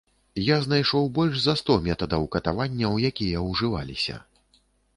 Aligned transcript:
Я 0.43 0.55
знайшоў 0.65 1.03
больш 1.17 1.35
за 1.41 1.53
сто 1.59 1.75
метадаў 1.89 2.25
катаванняў, 2.37 2.97
якія 3.13 3.45
ўжываліся. 3.51 4.17